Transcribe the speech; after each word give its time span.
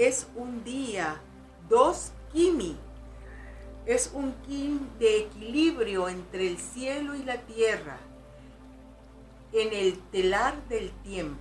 es 0.00 0.26
un 0.34 0.64
día, 0.64 1.20
dos 1.68 2.12
kimi. 2.32 2.74
Es 3.84 4.10
un 4.14 4.32
kim 4.46 4.88
de 4.98 5.20
equilibrio 5.20 6.08
entre 6.08 6.46
el 6.46 6.58
cielo 6.58 7.14
y 7.14 7.22
la 7.22 7.36
tierra 7.42 7.98
en 9.52 9.74
el 9.74 9.98
telar 10.10 10.56
del 10.68 10.90
tiempo. 11.02 11.38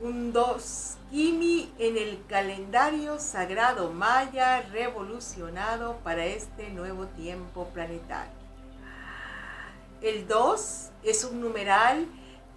Un 0.00 0.34
dos 0.34 0.98
kimi 1.10 1.72
en 1.78 1.96
el 1.96 2.22
calendario 2.28 3.18
sagrado 3.18 3.90
maya 3.92 4.60
revolucionado 4.60 5.96
para 6.04 6.26
este 6.26 6.68
nuevo 6.70 7.06
tiempo 7.06 7.68
planetario. 7.72 8.36
El 10.02 10.28
2 10.28 10.90
es 11.04 11.24
un 11.24 11.40
numeral 11.40 12.06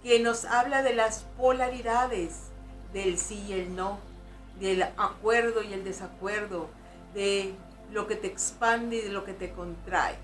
que 0.02 0.20
nos 0.20 0.44
habla 0.44 0.82
de 0.82 0.94
las 0.94 1.22
polaridades, 1.38 2.50
del 2.92 3.18
sí 3.18 3.46
y 3.48 3.52
el 3.54 3.74
no, 3.74 3.98
del 4.60 4.82
acuerdo 4.82 5.62
y 5.62 5.72
el 5.72 5.82
desacuerdo, 5.84 6.68
de 7.14 7.54
lo 7.90 8.06
que 8.06 8.14
te 8.14 8.28
expande 8.28 8.96
y 8.98 9.00
de 9.00 9.08
lo 9.08 9.24
que 9.24 9.32
te 9.32 9.50
contrae. 9.50 10.16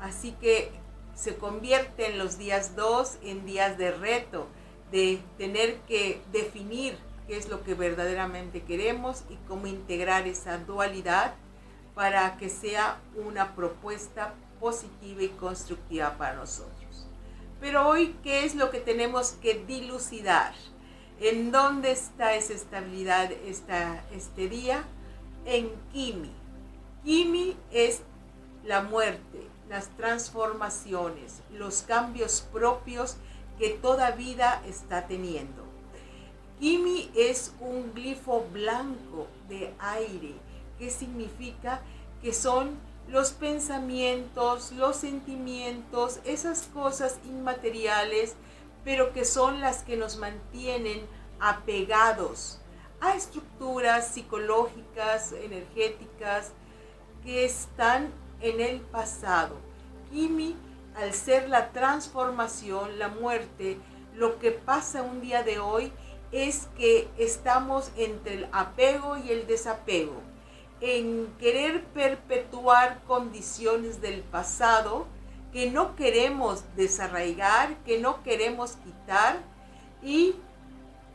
Así 0.00 0.32
que 0.40 0.70
se 1.14 1.36
convierte 1.36 2.06
en 2.06 2.18
los 2.18 2.38
días 2.38 2.76
2 2.76 3.18
en 3.22 3.44
días 3.44 3.76
de 3.76 3.90
reto, 3.90 4.46
de 4.92 5.20
tener 5.36 5.78
que 5.88 6.22
definir 6.32 6.96
qué 7.26 7.36
es 7.36 7.48
lo 7.48 7.64
que 7.64 7.74
verdaderamente 7.74 8.62
queremos 8.62 9.24
y 9.28 9.36
cómo 9.48 9.66
integrar 9.66 10.28
esa 10.28 10.58
dualidad 10.58 11.34
para 11.94 12.36
que 12.36 12.48
sea 12.48 13.00
una 13.16 13.56
propuesta 13.56 14.32
positiva 14.60 15.22
y 15.22 15.28
constructiva 15.28 16.16
para 16.16 16.36
nosotros. 16.36 17.06
Pero 17.60 17.88
hoy, 17.88 18.16
¿qué 18.22 18.44
es 18.44 18.54
lo 18.54 18.70
que 18.70 18.78
tenemos 18.78 19.32
que 19.32 19.64
dilucidar? 19.66 20.54
¿En 21.20 21.50
dónde 21.50 21.90
está 21.90 22.34
esa 22.36 22.52
estabilidad 22.52 23.32
esta, 23.32 24.04
este 24.12 24.48
día? 24.48 24.84
En 25.46 25.70
Kimi. 25.92 26.30
Kimi 27.04 27.56
es 27.72 28.02
la 28.64 28.82
muerte, 28.82 29.48
las 29.68 29.88
transformaciones, 29.96 31.40
los 31.52 31.82
cambios 31.82 32.46
propios 32.52 33.16
que 33.58 33.70
toda 33.70 34.12
vida 34.12 34.62
está 34.68 35.08
teniendo. 35.08 35.64
Kimi 36.60 37.10
es 37.16 37.52
un 37.58 37.92
glifo 37.94 38.46
blanco 38.52 39.26
de 39.48 39.74
aire, 39.80 40.34
que 40.78 40.88
significa 40.90 41.80
que 42.22 42.32
son 42.32 42.78
los 43.08 43.32
pensamientos, 43.32 44.70
los 44.72 44.96
sentimientos, 44.96 46.20
esas 46.24 46.62
cosas 46.72 47.18
inmateriales, 47.24 48.34
pero 48.88 49.12
que 49.12 49.26
son 49.26 49.60
las 49.60 49.82
que 49.82 49.98
nos 49.98 50.16
mantienen 50.16 51.02
apegados 51.40 52.58
a 53.02 53.14
estructuras 53.14 54.14
psicológicas, 54.14 55.32
energéticas, 55.32 56.52
que 57.22 57.44
están 57.44 58.10
en 58.40 58.62
el 58.62 58.80
pasado. 58.80 59.56
Kimi, 60.10 60.56
al 60.96 61.12
ser 61.12 61.50
la 61.50 61.70
transformación, 61.72 62.98
la 62.98 63.08
muerte, 63.08 63.76
lo 64.14 64.38
que 64.38 64.52
pasa 64.52 65.02
un 65.02 65.20
día 65.20 65.42
de 65.42 65.58
hoy 65.58 65.92
es 66.32 66.66
que 66.78 67.10
estamos 67.18 67.92
entre 67.94 68.36
el 68.36 68.48
apego 68.52 69.18
y 69.18 69.32
el 69.32 69.46
desapego 69.46 70.22
en 70.80 71.26
querer 71.38 71.84
perpetuar 71.88 73.02
condiciones 73.06 74.00
del 74.00 74.22
pasado 74.22 75.06
que 75.52 75.70
no 75.70 75.96
queremos 75.96 76.64
desarraigar, 76.76 77.76
que 77.84 77.98
no 77.98 78.22
queremos 78.22 78.72
quitar 78.84 79.38
y 80.02 80.34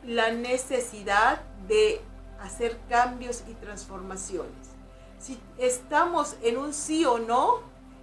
la 0.04 0.32
necesidad 0.32 1.40
de 1.68 2.00
hacer 2.40 2.78
cambios 2.88 3.44
y 3.48 3.54
transformaciones. 3.54 4.74
Si 5.18 5.38
estamos 5.58 6.36
en 6.42 6.58
un 6.58 6.74
sí 6.74 7.04
o 7.06 7.18
no, 7.18 7.60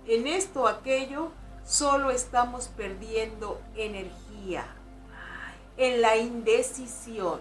en 0.08 0.25
esto 0.25 0.64
o 0.64 0.68
aquello, 0.68 1.31
solo 1.64 2.09
estamos 2.09 2.68
perdiendo 2.69 3.62
energía, 3.75 4.66
en 5.78 6.02
la 6.02 6.18
indecisión. 6.18 7.40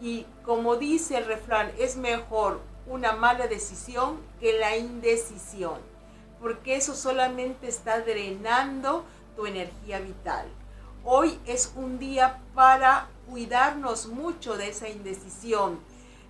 Y 0.00 0.24
como 0.44 0.76
dice 0.76 1.18
el 1.18 1.26
refrán, 1.26 1.70
es 1.78 1.96
mejor 1.96 2.60
una 2.86 3.12
mala 3.12 3.46
decisión 3.48 4.18
que 4.40 4.58
la 4.58 4.76
indecisión, 4.76 5.80
porque 6.40 6.76
eso 6.76 6.94
solamente 6.94 7.68
está 7.68 8.00
drenando 8.00 9.04
tu 9.36 9.46
energía 9.46 10.00
vital. 10.00 10.46
Hoy 11.04 11.38
es 11.46 11.72
un 11.76 11.98
día 11.98 12.40
para 12.54 13.08
cuidarnos 13.28 14.06
mucho 14.08 14.56
de 14.56 14.68
esa 14.68 14.88
indecisión, 14.88 15.80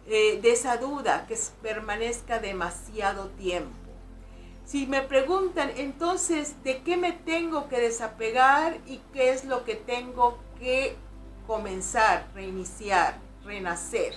eh, 0.07 0.39
de 0.41 0.53
esa 0.53 0.77
duda 0.77 1.27
que 1.27 1.37
permanezca 1.63 2.39
demasiado 2.39 3.29
tiempo. 3.31 3.77
Si 4.65 4.87
me 4.87 5.01
preguntan 5.03 5.71
entonces 5.77 6.63
de 6.63 6.83
qué 6.83 6.97
me 6.97 7.13
tengo 7.13 7.69
que 7.69 7.81
desapegar 7.81 8.79
y 8.87 9.01
qué 9.13 9.33
es 9.33 9.45
lo 9.45 9.65
que 9.65 9.75
tengo 9.75 10.39
que 10.59 10.97
comenzar, 11.47 12.29
reiniciar, 12.35 13.19
renacer 13.45 14.15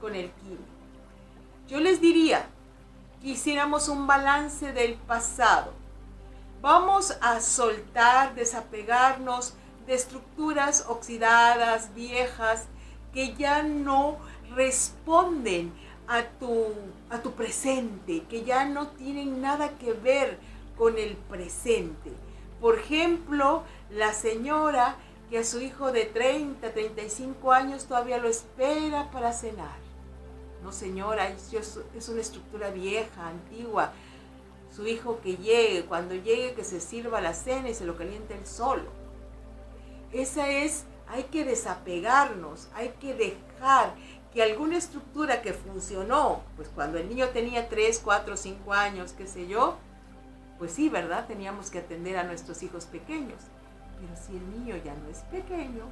con 0.00 0.14
el 0.14 0.30
químico 0.32 0.76
yo 1.68 1.80
les 1.80 2.00
diría 2.00 2.48
hiciéramos 3.26 3.88
un 3.88 4.06
balance 4.06 4.72
del 4.72 4.94
pasado. 4.94 5.72
Vamos 6.62 7.16
a 7.20 7.40
soltar, 7.40 8.36
desapegarnos 8.36 9.54
de 9.86 9.94
estructuras 9.94 10.86
oxidadas, 10.88 11.92
viejas, 11.94 12.66
que 13.12 13.34
ya 13.34 13.64
no 13.64 14.18
responden 14.54 15.72
a 16.06 16.22
tu, 16.22 16.66
a 17.10 17.18
tu 17.18 17.32
presente, 17.32 18.22
que 18.28 18.44
ya 18.44 18.64
no 18.64 18.88
tienen 18.88 19.40
nada 19.40 19.70
que 19.70 19.92
ver 19.92 20.38
con 20.78 20.96
el 20.96 21.16
presente. 21.16 22.12
Por 22.60 22.78
ejemplo, 22.78 23.64
la 23.90 24.12
señora 24.12 24.96
que 25.30 25.38
a 25.38 25.44
su 25.44 25.60
hijo 25.60 25.90
de 25.90 26.04
30, 26.04 26.72
35 26.72 27.52
años 27.52 27.86
todavía 27.86 28.18
lo 28.18 28.28
espera 28.28 29.10
para 29.10 29.32
cenar 29.32 29.85
no, 30.62 30.72
señora, 30.72 31.28
es, 31.28 32.08
una 32.08 32.20
estructura 32.20 32.70
vieja, 32.70 33.28
antigua. 33.28 33.92
Su 34.74 34.86
hijo 34.86 35.20
que 35.22 35.36
llegue, 35.36 35.84
cuando 35.86 36.14
llegue 36.14 36.54
que 36.54 36.64
se 36.64 36.80
sirva 36.80 37.20
la 37.20 37.34
cena 37.34 37.68
y 37.68 37.74
se 37.74 37.86
lo 37.86 37.96
caliente 37.96 38.34
él 38.34 38.46
solo. 38.46 38.90
Esa 40.12 40.48
es, 40.48 40.84
hay 41.08 41.24
que 41.24 41.44
desapegarnos, 41.44 42.68
hay 42.74 42.90
que 43.00 43.14
dejar 43.14 43.94
que 44.32 44.42
alguna 44.42 44.76
estructura 44.76 45.40
que 45.40 45.52
funcionó, 45.52 46.42
pues 46.56 46.68
cuando 46.68 46.98
el 46.98 47.08
niño 47.08 47.28
tenía 47.28 47.68
3, 47.68 48.00
4, 48.04 48.36
5 48.36 48.72
años, 48.72 49.14
qué 49.16 49.26
sé 49.26 49.46
yo, 49.46 49.76
pues 50.58 50.72
sí, 50.72 50.88
¿verdad? 50.88 51.26
Teníamos 51.26 51.70
que 51.70 51.78
atender 51.78 52.16
a 52.16 52.24
nuestros 52.24 52.62
hijos 52.62 52.86
pequeños. 52.86 53.40
Pero 54.00 54.14
si 54.16 54.36
el 54.36 54.50
niño 54.50 54.76
ya 54.84 54.94
no 54.94 55.08
es 55.08 55.18
pequeño, 55.30 55.84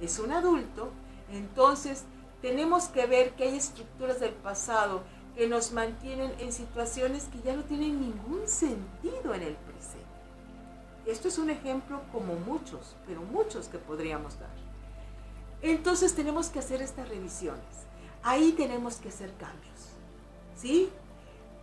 es 0.00 0.18
un 0.18 0.32
adulto, 0.32 0.90
entonces 1.32 2.04
tenemos 2.42 2.84
que 2.88 3.06
ver 3.06 3.32
que 3.34 3.44
hay 3.44 3.56
estructuras 3.56 4.20
del 4.20 4.32
pasado 4.32 5.02
que 5.36 5.46
nos 5.46 5.72
mantienen 5.72 6.32
en 6.38 6.52
situaciones 6.52 7.24
que 7.24 7.40
ya 7.42 7.54
no 7.54 7.64
tienen 7.64 8.00
ningún 8.00 8.46
sentido 8.46 9.34
en 9.34 9.42
el 9.42 9.54
presente. 9.54 10.00
Esto 11.06 11.28
es 11.28 11.38
un 11.38 11.50
ejemplo 11.50 12.02
como 12.12 12.34
muchos, 12.34 12.96
pero 13.06 13.22
muchos 13.22 13.68
que 13.68 13.78
podríamos 13.78 14.38
dar. 14.38 14.50
Entonces 15.62 16.14
tenemos 16.14 16.48
que 16.48 16.58
hacer 16.58 16.82
estas 16.82 17.08
revisiones. 17.08 17.64
Ahí 18.22 18.52
tenemos 18.52 18.96
que 18.96 19.08
hacer 19.08 19.32
cambios. 19.34 19.90
¿Sí? 20.56 20.90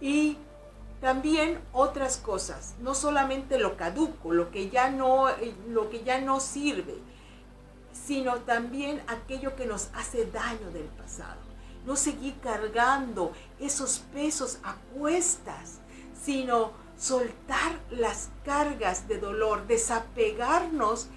Y 0.01 0.37
también 1.01 1.59
otras 1.73 2.17
cosas, 2.17 2.73
no 2.81 2.95
solamente 2.95 3.59
lo 3.59 3.77
caduco, 3.77 4.33
lo 4.33 4.49
que 4.49 4.69
ya 4.69 4.89
no, 4.89 5.29
eh, 5.29 5.55
lo 5.67 5.89
que 5.89 6.03
ya 6.03 6.19
no 6.19 6.39
sirve, 6.39 6.95
sino 8.07 8.37
también 8.37 9.03
aquello 9.07 9.57
que 9.57 9.65
nos 9.65 9.89
hace 9.93 10.25
daño 10.27 10.71
del 10.71 10.85
pasado. 10.85 11.41
No 11.85 11.97
seguir 11.97 12.39
cargando 12.39 13.33
esos 13.59 13.99
pesos 14.13 14.59
a 14.63 14.75
cuestas, 14.97 15.79
sino 16.23 16.71
soltar 16.97 17.77
las 17.89 18.29
cargas 18.45 19.09
de 19.09 19.19
dolor, 19.19 19.67
desapegarnos 19.67 21.09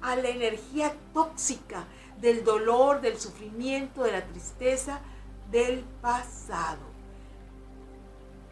a 0.00 0.16
la 0.16 0.30
energía 0.30 0.94
tóxica 1.12 1.84
del 2.18 2.44
dolor, 2.44 3.02
del 3.02 3.20
sufrimiento, 3.20 4.04
de 4.04 4.12
la 4.12 4.24
tristeza 4.24 5.00
del 5.50 5.84
pasado. 6.00 6.88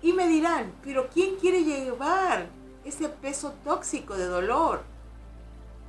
Y 0.02 0.12
me 0.12 0.28
dirán, 0.28 0.70
pero 0.82 1.08
¿quién 1.08 1.36
quiere 1.36 1.64
llevar 1.64 2.46
ese 2.84 3.08
peso 3.08 3.54
tóxico 3.64 4.16
de 4.16 4.26
dolor? 4.26 4.82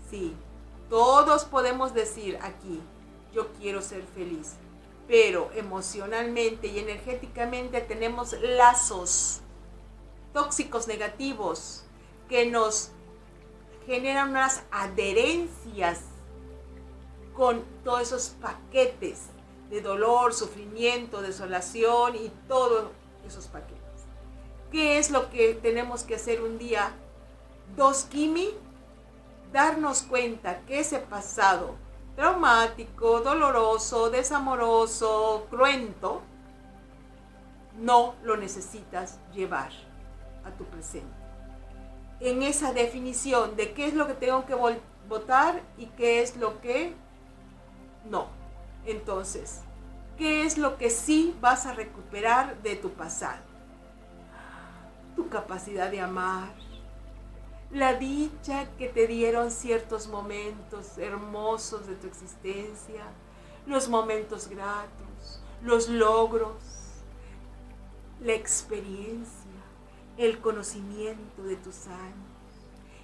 Sí, 0.09 0.33
todos 0.89 1.45
podemos 1.45 1.93
decir 1.93 2.37
aquí, 2.41 2.81
yo 3.33 3.51
quiero 3.53 3.81
ser 3.81 4.03
feliz, 4.03 4.53
pero 5.07 5.49
emocionalmente 5.55 6.67
y 6.67 6.79
energéticamente 6.79 7.81
tenemos 7.81 8.33
lazos 8.41 9.41
tóxicos 10.33 10.87
negativos 10.87 11.83
que 12.29 12.45
nos 12.45 12.91
generan 13.85 14.29
unas 14.29 14.63
adherencias 14.71 16.01
con 17.33 17.63
todos 17.83 18.01
esos 18.01 18.29
paquetes 18.41 19.27
de 19.69 19.81
dolor, 19.81 20.33
sufrimiento, 20.33 21.21
desolación 21.21 22.15
y 22.15 22.31
todos 22.47 22.89
esos 23.25 23.47
paquetes. 23.47 23.77
¿Qué 24.71 24.97
es 24.97 25.11
lo 25.11 25.29
que 25.29 25.53
tenemos 25.53 26.03
que 26.03 26.15
hacer 26.15 26.41
un 26.41 26.57
día? 26.57 26.91
Dos, 27.75 28.05
Kimi, 28.05 28.49
darnos 29.51 30.03
cuenta 30.03 30.61
que 30.61 30.79
ese 30.79 30.99
pasado 30.99 31.75
traumático, 32.15 33.21
doloroso, 33.21 34.09
desamoroso, 34.09 35.45
cruento, 35.49 36.21
no 37.77 38.15
lo 38.23 38.37
necesitas 38.37 39.19
llevar 39.33 39.69
a 40.43 40.51
tu 40.51 40.65
presente. 40.65 41.15
En 42.19 42.41
esa 42.41 42.73
definición 42.73 43.55
de 43.55 43.73
qué 43.73 43.85
es 43.87 43.93
lo 43.93 44.07
que 44.07 44.15
tengo 44.15 44.45
que 44.47 44.55
votar 45.07 45.61
y 45.77 45.85
qué 45.87 46.23
es 46.23 46.37
lo 46.37 46.59
que 46.59 46.95
no. 48.09 48.27
Entonces, 48.85 49.61
¿qué 50.17 50.43
es 50.43 50.57
lo 50.57 50.77
que 50.77 50.89
sí 50.89 51.37
vas 51.39 51.67
a 51.67 51.73
recuperar 51.73 52.61
de 52.63 52.75
tu 52.77 52.89
pasado? 52.93 53.43
Tu 55.15 55.29
capacidad 55.29 55.91
de 55.91 56.01
amar, 56.01 56.53
la 57.71 57.95
dicha 57.95 58.69
que 58.77 58.87
te 58.87 59.07
dieron 59.07 59.51
ciertos 59.51 60.07
momentos 60.07 60.97
hermosos 60.97 61.85
de 61.87 61.95
tu 61.95 62.07
existencia, 62.07 63.03
los 63.65 63.89
momentos 63.89 64.47
gratos, 64.47 65.41
los 65.61 65.89
logros, 65.89 66.55
la 68.21 68.33
experiencia, 68.33 69.27
el 70.17 70.39
conocimiento 70.39 71.43
de 71.43 71.57
tus 71.57 71.87
años. 71.87 72.27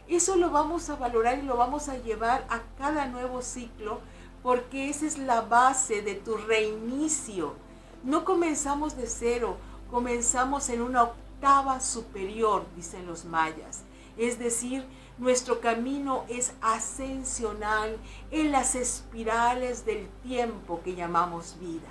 Eso 0.07 0.35
lo 0.37 0.49
vamos 0.49 0.89
a 0.89 0.95
valorar 0.95 1.39
y 1.39 1.43
lo 1.43 1.57
vamos 1.57 1.89
a 1.89 1.97
llevar 1.97 2.45
a 2.49 2.61
cada 2.77 3.07
nuevo 3.07 3.41
ciclo 3.41 3.99
porque 4.41 4.89
esa 4.89 5.05
es 5.05 5.17
la 5.17 5.41
base 5.41 6.01
de 6.01 6.15
tu 6.15 6.35
reinicio. 6.35 7.55
No 8.03 8.25
comenzamos 8.25 8.97
de 8.97 9.07
cero, 9.07 9.57
comenzamos 9.89 10.69
en 10.69 10.81
una 10.81 11.03
octava 11.03 11.79
superior, 11.79 12.65
dicen 12.75 13.05
los 13.05 13.23
mayas. 13.25 13.83
Es 14.17 14.39
decir, 14.39 14.85
nuestro 15.17 15.59
camino 15.59 16.25
es 16.27 16.53
ascensional 16.61 17.97
en 18.31 18.51
las 18.51 18.75
espirales 18.75 19.85
del 19.85 20.07
tiempo 20.23 20.81
que 20.83 20.95
llamamos 20.95 21.57
vida. 21.59 21.89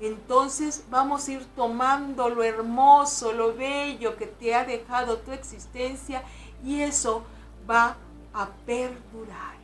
Entonces 0.00 0.84
vamos 0.90 1.28
a 1.28 1.32
ir 1.32 1.44
tomando 1.54 2.30
lo 2.30 2.42
hermoso, 2.42 3.32
lo 3.32 3.54
bello 3.54 4.16
que 4.16 4.26
te 4.26 4.54
ha 4.54 4.64
dejado 4.64 5.18
tu 5.18 5.32
existencia 5.32 6.22
y 6.64 6.80
eso 6.80 7.22
va 7.68 7.96
a 8.32 8.48
perdurar. 8.64 9.58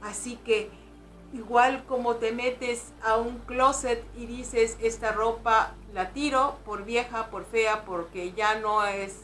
Así 0.00 0.36
que 0.36 0.70
igual 1.32 1.84
como 1.86 2.16
te 2.16 2.30
metes 2.30 2.92
a 3.02 3.16
un 3.16 3.38
closet 3.38 4.04
y 4.16 4.26
dices, 4.26 4.76
esta 4.80 5.12
ropa 5.12 5.74
la 5.92 6.10
tiro 6.10 6.58
por 6.64 6.84
vieja, 6.84 7.30
por 7.30 7.44
fea, 7.44 7.84
porque 7.84 8.32
ya 8.32 8.60
no 8.60 8.84
es, 8.84 9.22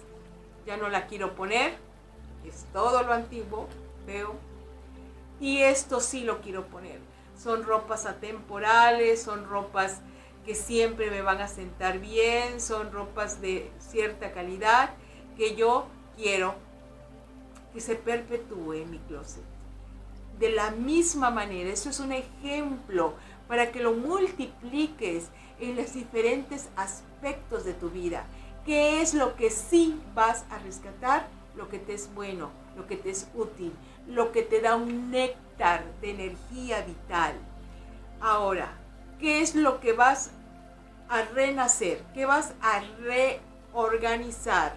ya 0.67 0.77
no 0.77 0.89
la 0.89 1.07
quiero 1.07 1.37
poner, 1.37 1.79
es 2.49 2.65
todo 2.73 3.03
lo 3.03 3.13
antiguo, 3.13 3.69
feo, 4.07 4.35
y 5.41 5.59
esto 5.59 6.01
sí 6.01 6.23
lo 6.23 6.41
quiero 6.41 6.67
poner. 6.67 6.99
Son 7.37 7.65
ropas 7.65 8.07
atemporales, 8.07 9.23
son 9.23 9.49
ropas 9.49 10.01
que 10.45 10.55
siempre 10.55 11.11
me 11.11 11.23
van 11.23 11.41
a 11.41 11.49
sentar 11.49 11.99
bien, 11.99 12.61
son 12.61 12.93
ropas 12.93 13.41
de 13.41 13.71
cierta 13.79 14.33
calidad 14.33 14.91
que 15.37 15.55
yo 15.55 15.87
quiero 16.17 16.55
que 17.73 17.81
se 17.81 17.95
perpetúe 17.95 18.75
en 18.75 18.91
mi 18.91 18.99
closet 18.99 19.45
de 20.41 20.51
la 20.51 20.71
misma 20.71 21.31
manera. 21.31 21.71
Eso 21.71 21.91
es 21.91 22.01
un 22.01 22.13
ejemplo 22.13 23.15
para 23.47 23.71
que 23.71 23.81
lo 23.81 23.93
multipliques 23.93 25.29
en 25.61 25.77
los 25.77 25.93
diferentes 25.93 26.69
aspectos 26.77 27.65
de 27.65 27.75
tu 27.75 27.91
vida. 27.91 28.25
¿Qué 28.65 29.03
es 29.03 29.15
lo 29.15 29.37
que 29.37 29.51
sí 29.51 30.01
vas 30.15 30.45
a 30.51 30.59
rescatar? 30.59 31.29
Lo 31.57 31.69
que 31.69 31.79
te 31.79 31.95
es 31.95 32.13
bueno, 32.15 32.51
lo 32.77 32.87
que 32.87 32.97
te 32.97 33.11
es 33.11 33.29
útil, 33.35 33.73
lo 34.07 34.33
que 34.33 34.43
te 34.43 34.61
da 34.61 34.77
un 34.77 35.11
néctar 35.11 35.85
de 36.01 36.11
energía 36.11 36.83
vital. 36.83 37.35
Ahora, 38.21 38.73
¿qué 39.19 39.41
es 39.41 39.55
lo 39.55 39.81
que 39.81 39.93
vas 39.93 40.31
a 41.09 41.23
renacer? 41.23 42.03
¿Qué 42.15 42.27
vas 42.27 42.55
a 42.63 42.81
reorganizar 43.01 44.75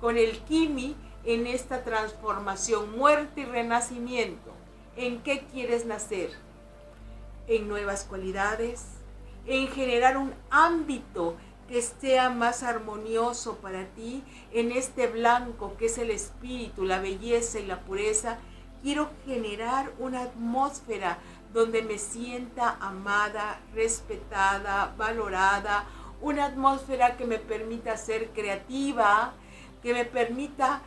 con 0.00 0.16
el 0.16 0.38
Kimi 0.40 0.96
en 1.24 1.46
esta 1.46 1.84
transformación, 1.84 2.96
muerte 2.96 3.42
y 3.42 3.44
renacimiento? 3.44 4.54
en 4.96 5.20
qué 5.22 5.44
quieres 5.52 5.86
nacer, 5.86 6.30
en 7.48 7.68
nuevas 7.68 8.04
cualidades, 8.04 8.84
en 9.46 9.68
generar 9.68 10.16
un 10.16 10.32
ámbito 10.50 11.36
que 11.68 11.82
sea 11.82 12.30
más 12.30 12.62
armonioso 12.62 13.56
para 13.56 13.86
ti, 13.86 14.22
en 14.52 14.72
este 14.72 15.06
blanco 15.06 15.76
que 15.78 15.86
es 15.86 15.98
el 15.98 16.10
espíritu, 16.10 16.84
la 16.84 17.00
belleza 17.00 17.58
y 17.58 17.66
la 17.66 17.80
pureza. 17.80 18.38
Quiero 18.82 19.10
generar 19.24 19.92
una 19.98 20.22
atmósfera 20.22 21.18
donde 21.52 21.82
me 21.82 21.98
sienta 21.98 22.76
amada, 22.80 23.60
respetada, 23.72 24.94
valorada, 24.98 25.86
una 26.20 26.46
atmósfera 26.46 27.16
que 27.16 27.24
me 27.24 27.38
permita 27.38 27.96
ser 27.96 28.30
creativa, 28.30 29.32
que 29.82 29.94
me 29.94 30.04
permita 30.04 30.82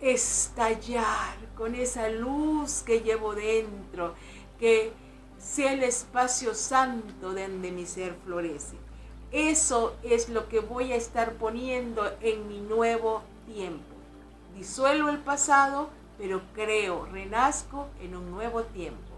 estallar 0.00 1.36
con 1.56 1.74
esa 1.74 2.08
luz 2.08 2.82
que 2.82 3.00
llevo 3.00 3.34
dentro, 3.34 4.14
que 4.58 4.92
sea 5.38 5.72
el 5.72 5.82
espacio 5.82 6.54
santo 6.54 7.32
donde 7.34 7.70
mi 7.70 7.86
ser 7.86 8.14
florece. 8.24 8.83
Eso 9.34 9.96
es 10.04 10.28
lo 10.28 10.48
que 10.48 10.60
voy 10.60 10.92
a 10.92 10.96
estar 10.96 11.32
poniendo 11.32 12.08
en 12.20 12.46
mi 12.46 12.60
nuevo 12.60 13.22
tiempo. 13.46 13.96
Disuelvo 14.54 15.08
el 15.08 15.18
pasado, 15.18 15.90
pero 16.16 16.40
creo, 16.54 17.06
renazco 17.06 17.88
en 18.00 18.14
un 18.14 18.30
nuevo 18.30 18.62
tiempo, 18.62 19.10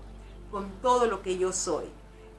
con 0.50 0.70
todo 0.80 1.04
lo 1.04 1.20
que 1.20 1.36
yo 1.36 1.52
soy. 1.52 1.84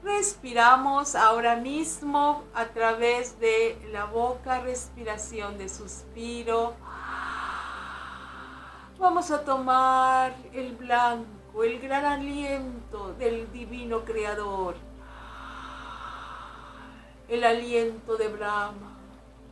Respiramos 0.02 1.14
ahora 1.14 1.54
mismo 1.54 2.42
a 2.52 2.66
través 2.66 3.38
de 3.38 3.78
la 3.92 4.06
boca, 4.06 4.60
respiración 4.60 5.56
de 5.56 5.68
suspiro 5.68 6.74
Vamos 8.98 9.30
a 9.30 9.44
tomar 9.44 10.34
el 10.52 10.74
blanco, 10.74 11.62
el 11.62 11.78
gran 11.78 12.04
aliento 12.04 13.14
del 13.14 13.50
divino 13.52 14.04
creador, 14.04 14.74
el 17.28 17.44
aliento 17.44 18.16
de 18.16 18.28
Brahma, 18.28 18.96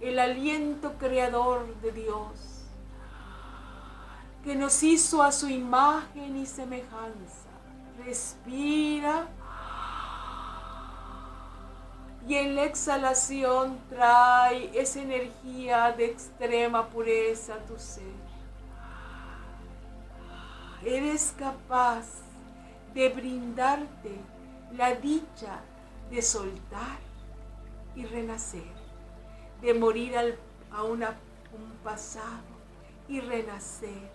el 0.01 0.19
aliento 0.19 0.95
creador 0.99 1.67
de 1.81 1.93
Dios, 1.93 2.65
que 4.45 4.55
nos 4.55 4.83
hizo 4.83 5.23
a 5.23 5.33
su 5.33 5.49
imagen 5.49 6.37
y 6.37 6.47
semejanza. 6.47 7.49
Respira 8.05 9.27
y 12.29 12.35
en 12.35 12.55
la 12.55 12.65
exhalación 12.65 13.79
trae 13.89 14.71
esa 14.79 15.01
energía 15.01 15.93
de 15.93 16.07
extrema 16.07 16.89
pureza 16.89 17.55
a 17.55 17.59
tu 17.59 17.79
ser 17.79 18.27
eres 20.87 21.35
capaz 21.37 22.05
de 22.95 23.09
brindarte 23.09 24.13
la 24.73 24.95
dicha 24.95 25.61
de 26.11 26.23
soltar 26.23 27.06
y 27.97 28.05
renacer, 28.05 28.63
de 29.61 29.75
morir 29.75 30.17
a 30.71 30.85
un 30.85 31.05
pasado 31.83 32.45
y 33.09 33.21
renacer 33.21 34.11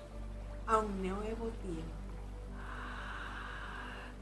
a 0.67 0.77
un 0.77 1.01
nuevo 1.01 1.47
tiempo. 1.63 2.01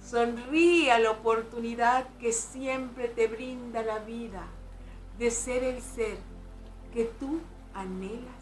Sonríe 0.01 0.91
a 0.91 0.97
la 0.97 1.11
oportunidad 1.11 2.07
que 2.17 2.31
siempre 2.31 3.09
te 3.09 3.27
brinda 3.27 3.83
la 3.83 3.99
vida 3.99 4.47
de 5.19 5.29
ser 5.29 5.63
el 5.63 5.81
ser 5.81 6.17
que 6.93 7.05
tú 7.19 7.41
anhelas 7.75 8.39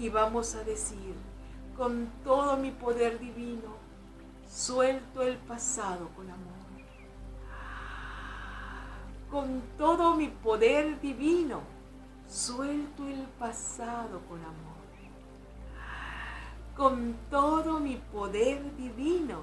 y 0.00 0.08
vamos 0.08 0.54
a 0.54 0.64
decir, 0.64 1.14
con 1.76 2.08
todo 2.24 2.56
mi 2.56 2.70
poder 2.70 3.18
divino, 3.18 3.76
suelto 4.50 5.22
el 5.22 5.36
pasado 5.36 6.08
con 6.16 6.28
amor. 6.28 6.50
Con 9.30 9.62
todo 9.78 10.16
mi 10.16 10.26
poder 10.26 11.00
divino, 11.00 11.62
suelto 12.28 13.06
el 13.06 13.22
pasado 13.38 14.20
con 14.28 14.40
amor. 14.40 14.80
Con 16.76 17.14
todo 17.30 17.78
mi 17.78 17.96
poder 17.96 18.76
divino, 18.76 19.42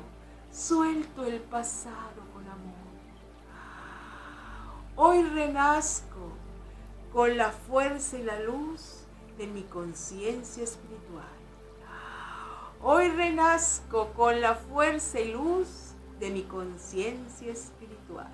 suelto 0.52 1.24
el 1.24 1.40
pasado 1.40 2.22
con 2.34 2.44
amor. 2.48 2.88
Hoy 4.96 5.24
renazco 5.24 6.32
con 7.14 7.38
la 7.38 7.52
fuerza 7.52 8.18
y 8.18 8.24
la 8.24 8.40
luz 8.40 9.06
de 9.38 9.48
mi 9.48 9.62
conciencia 9.64 10.64
espiritual. 10.64 11.37
Hoy 12.84 13.10
renazco 13.10 14.14
con 14.14 14.40
la 14.40 14.54
fuerza 14.54 15.20
y 15.20 15.32
luz 15.32 15.96
de 16.20 16.30
mi 16.30 16.44
conciencia 16.44 17.52
espiritual. 17.52 18.32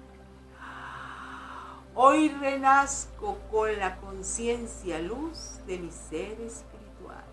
Hoy 1.95 2.27
renazco 2.29 3.37
con 3.49 3.79
la 3.79 3.95
conciencia 3.97 4.99
luz 4.99 5.59
de 5.65 5.79
mi 5.79 5.91
ser 5.91 6.41
espiritual. 6.41 7.23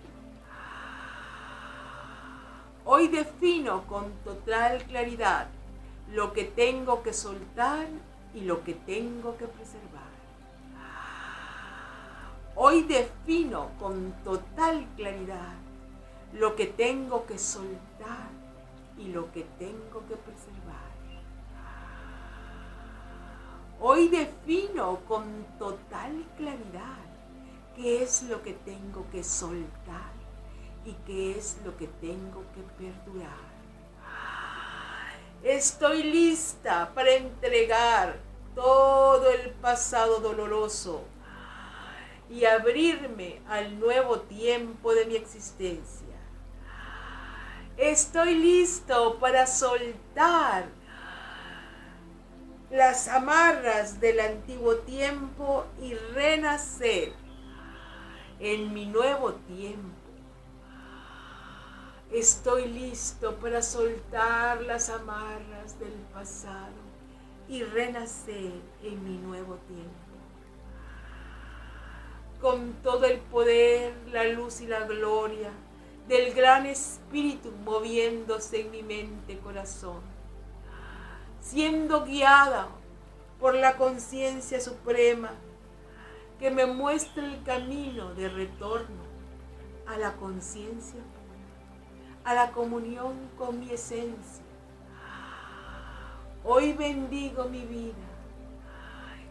Hoy 2.84 3.08
defino 3.08 3.86
con 3.88 4.12
total 4.24 4.84
claridad 4.84 5.48
lo 6.12 6.32
que 6.32 6.44
tengo 6.44 7.02
que 7.02 7.12
soltar 7.12 7.88
y 8.34 8.42
lo 8.42 8.62
que 8.62 8.74
tengo 8.74 9.36
que 9.36 9.46
preservar. 9.46 10.10
Hoy 12.54 12.82
defino 12.82 13.70
con 13.80 14.12
total 14.22 14.86
claridad 14.96 15.54
lo 16.32 16.56
que 16.56 16.66
tengo 16.66 17.26
que 17.26 17.38
soltar 17.38 18.30
y 18.96 19.08
lo 19.08 19.32
que 19.32 19.44
tengo 19.58 20.06
que 20.08 20.16
preservar. 20.16 20.90
Hoy 23.80 24.08
defino 24.08 25.00
con 25.08 25.46
total 25.58 26.24
claridad 26.36 26.98
qué 27.74 28.02
es 28.02 28.22
lo 28.24 28.42
que 28.42 28.52
tengo 28.52 29.06
que 29.10 29.24
soltar 29.24 30.12
y 30.84 30.92
qué 31.06 31.38
es 31.38 31.58
lo 31.64 31.76
que 31.76 31.86
tengo 31.86 32.44
que 32.54 32.62
perdurar. 32.76 33.50
Estoy 35.42 36.02
lista 36.02 36.92
para 36.94 37.14
entregar 37.14 38.18
todo 38.54 39.30
el 39.30 39.52
pasado 39.52 40.20
doloroso 40.20 41.02
y 42.28 42.44
abrirme 42.44 43.40
al 43.48 43.80
nuevo 43.80 44.20
tiempo 44.20 44.94
de 44.94 45.06
mi 45.06 45.16
existencia. 45.16 46.09
Estoy 47.90 48.36
listo 48.36 49.18
para 49.18 49.48
soltar 49.48 50.66
las 52.70 53.08
amarras 53.08 54.00
del 54.00 54.20
antiguo 54.20 54.76
tiempo 54.76 55.66
y 55.82 55.94
renacer 55.94 57.12
en 58.38 58.72
mi 58.72 58.86
nuevo 58.86 59.32
tiempo. 59.32 59.90
Estoy 62.12 62.68
listo 62.68 63.34
para 63.40 63.60
soltar 63.60 64.62
las 64.62 64.88
amarras 64.88 65.76
del 65.80 65.94
pasado 66.14 66.78
y 67.48 67.64
renacer 67.64 68.52
en 68.84 69.02
mi 69.02 69.18
nuevo 69.18 69.56
tiempo. 69.66 69.90
Con 72.40 72.72
todo 72.84 73.06
el 73.06 73.18
poder, 73.18 73.92
la 74.12 74.26
luz 74.26 74.60
y 74.60 74.68
la 74.68 74.84
gloria 74.84 75.50
del 76.08 76.34
gran 76.34 76.66
espíritu 76.66 77.52
moviéndose 77.64 78.62
en 78.62 78.70
mi 78.70 78.82
mente, 78.82 79.38
corazón, 79.38 80.00
siendo 81.40 82.04
guiada 82.04 82.68
por 83.38 83.54
la 83.54 83.76
conciencia 83.76 84.60
suprema 84.60 85.30
que 86.38 86.50
me 86.50 86.66
muestra 86.66 87.24
el 87.24 87.42
camino 87.42 88.14
de 88.14 88.28
retorno 88.28 89.10
a 89.86 89.96
la 89.98 90.14
conciencia 90.16 91.00
a 92.24 92.34
la 92.34 92.52
comunión 92.52 93.14
con 93.36 93.60
mi 93.60 93.70
esencia. 93.70 94.44
Hoy 96.44 96.72
bendigo 96.72 97.44
mi 97.44 97.64
vida 97.64 97.94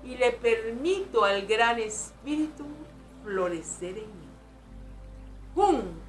y 0.03 0.15
le 0.15 0.31
permito 0.31 1.23
al 1.23 1.45
gran 1.45 1.79
espíritu 1.79 2.65
florecer 3.23 3.97
en 3.97 4.05
mí. 4.05 4.27
Hun 5.55 6.08